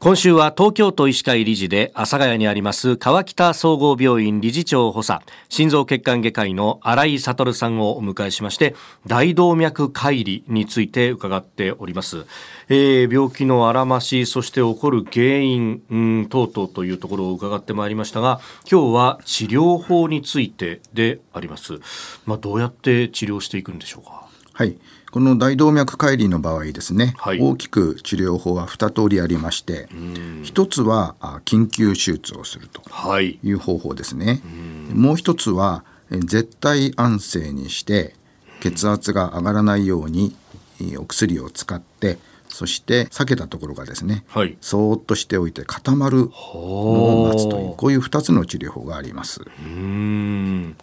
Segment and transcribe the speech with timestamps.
[0.00, 8.76] 今週は東京都医師会理事で阿佐ヶ谷にあります川北総合病院理事長補佐心臓血管外科医の新井悟さんをお迎えしまして
[9.08, 12.26] 大動脈解離について伺っております、
[12.68, 15.82] えー、病気のあらましそして起こる原因、
[16.30, 18.40] 等々というところを伺ってまいりましたが
[18.70, 21.80] 今日は治療法についてであります。
[22.24, 24.27] まあどうやって治療していくんでしょうか？
[24.58, 24.76] はい。
[25.12, 29.88] この大動脈解離の場合ですね、はい、大きく治療法は2通りありまして
[30.42, 32.82] 一つは緊急手術をすると
[33.20, 33.38] い。
[33.52, 34.42] う方法ですね、
[34.92, 38.16] もう一つは絶対安静にして
[38.58, 40.34] 血圧が上がらないように
[40.98, 49.42] お薬を使ってそして避けたところがですね、はい、そーっとしておいて固まるのを待つというこういう2つの治療法があります。
[49.60, 50.76] うん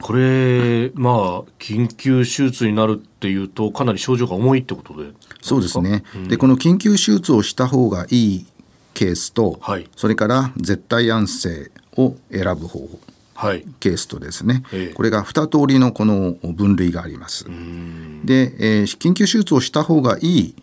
[0.00, 5.10] これ、まあ、緊急手術になるっていうと、かなり症状が重いってことで。
[5.40, 8.46] そうですね、うん、でこの緊急手術をした方がいい
[8.94, 12.98] ケースと、はい、それから絶対安静を選ぶ方法、
[13.34, 17.44] はい、ケースとですね、ええ、これが2通りのこの分類があります。
[17.44, 17.50] で、
[18.58, 20.54] えー、緊急手術をした方がい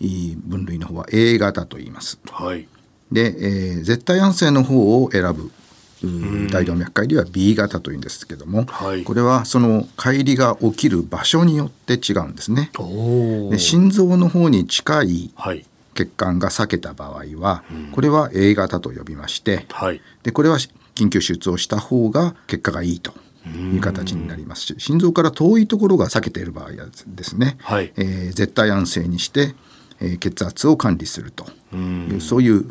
[0.00, 2.18] い分類の方は A 型と言います。
[2.30, 2.66] はい、
[3.12, 5.52] で、えー、絶対安静の方を選ぶ
[6.50, 12.70] 大動脈解離は B 型というんですけども、はい、これはその解離が起きる場所によって違うんですね。
[13.50, 15.32] で心臓の方に近い
[15.94, 20.58] 血管が裂けた場合は、これは A 型と呼びまして、はい、でこれは
[20.94, 23.12] 緊急手術をした方が結果がいいと。
[23.44, 26.70] いう形になりますし心臓から遠いところが避けている場合は
[27.08, 29.56] ですね、はい、えー、絶対安静にして
[30.04, 32.64] え血圧を管理するというそういう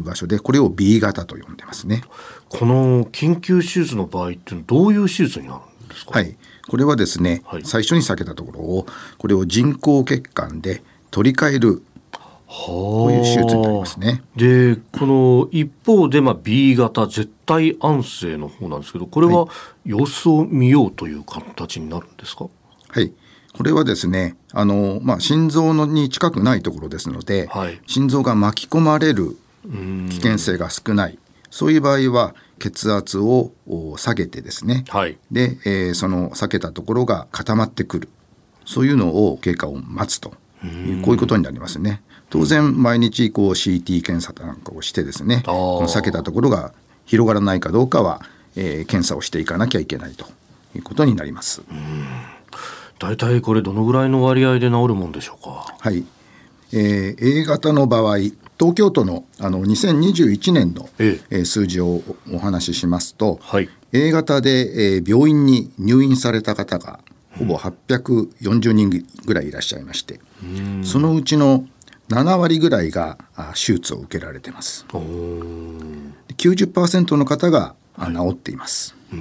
[0.00, 2.02] 場所でこれを B 型と呼んでますね。
[2.48, 6.12] この緊急手術の場合ってどういう手術になるんですか？
[6.12, 6.34] はい、
[6.66, 8.86] これはですね、はい、最初に避けたところを
[9.18, 11.82] これを人工血管で取り替える
[12.46, 14.22] こういう手術になりますね。
[14.34, 19.46] でこの一方で、まあ、B 型絶対安静の方なんですけどこれは
[19.84, 22.44] 様子を見ようという形になるんですか？
[22.44, 22.52] はい
[23.52, 29.36] これはですねあの、まあ、心臓のに近くないところですので、はい、心臓が巻き込まれる
[30.08, 31.18] 危険性が少ない。
[31.50, 33.52] そういう場合は血圧を
[33.96, 38.08] 下げてですね、はい、で、えー、その避けたところが固まってくる。
[38.66, 42.02] そういうのを経過を待つとこういうことになりますね。
[42.30, 46.74] 当然毎日こう CT 検査なんかをしてですねこの避けたところが
[47.06, 48.20] 広がらないかどうかは、
[48.54, 50.26] えー、検査をしていかなきゃいけないと
[50.76, 51.62] いうことになります。
[52.98, 55.74] 大体これどのぐらいの割合で治るもんでしょうか？
[55.78, 56.04] はい。
[56.72, 58.18] えー、A 型の場合、
[58.58, 67.00] 東京都のあの2021年の、ええ数字をお話ししますと、はい、A 型で、えー、病院に入院された方が
[67.38, 68.90] ほぼ840人
[69.24, 70.20] ぐらいいらっしゃいまして、
[70.82, 71.64] そのうちの
[72.10, 73.16] 7割ぐらいが
[73.54, 74.84] 手術を受けられてます。
[74.90, 78.96] 90%の方が治っています。
[79.10, 79.20] はい、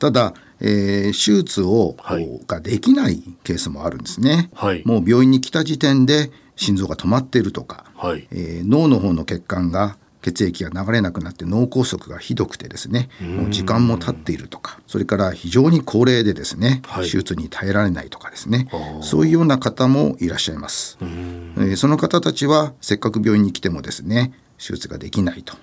[0.00, 4.50] ただ、えー、手術を、はい、ができないケースもあるんですね。
[4.54, 18.68] はい、もう病院に来た時点で心臓が止まっているとか、はい、えー、脳の方の血管が血液が流れなくなって脳梗塞がひどくてですねもう時間も経っているとかそれから非常に高齢でですね、はい、手術に耐えられないとかですね
[19.00, 25.54] そういうような方もいらっしゃいます、えー、その方たちはせっかく病院に来てもですね手術ができないと。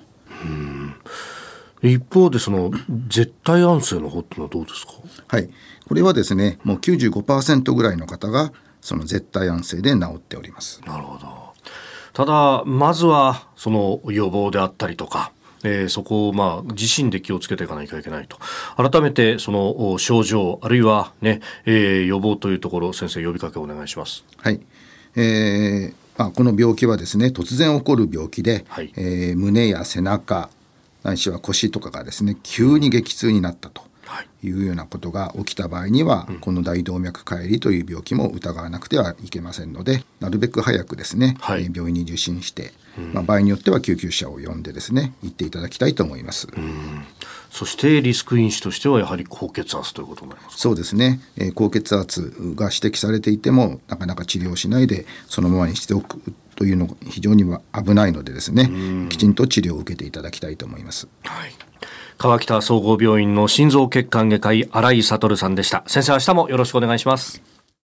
[1.82, 2.72] 一方でその
[3.08, 4.94] 絶対安静の方ってのはどうですか？
[5.28, 5.50] はい。
[5.88, 8.52] これはですねもう95%ぐらいの方が
[8.82, 10.82] その絶対安静で治っております。
[10.86, 11.28] なるほど。
[12.14, 15.32] ただまずはその予防であったりとか
[15.64, 18.38] えー、そこをまあ自身で気をつけていかなきゃいけないと。
[18.76, 24.24] 改めてその症状あるいはね、えー、予防というところ先生呼びかけお願いします。
[24.38, 24.62] はい、
[25.16, 30.50] えーまあ、この病気はですね突然起こる病気で、はい、えー、胸や背中
[31.04, 33.88] ないしは腰とかがですね急に激痛になったと
[34.44, 34.52] い。
[34.52, 42.72] うようなことが起きた場合には、この大動脈解離という病気も疑わなくてはいけませんのでなるべく早くですね、はい、病院に受診して、
[43.14, 46.48] まあ、場合によっては救急車を呼んでですね行っていただきたいと思います。
[47.58, 56.22] そしてリスク因子としてはやはり高血圧ということになりますそうですね、えー、高血圧が指摘されていてもなかなか治療しないでそのままにしておく
[56.56, 57.44] というのが非常に
[57.74, 58.70] 危ないのでですね
[59.10, 61.08] きちんと治療を受けていただきたいと思います。
[61.24, 61.52] はい。
[62.18, 65.84] 川北総合病院の心臓血管外科医新井悟さんでした。
[65.86, 67.57] 先生明日もよろしくお願いします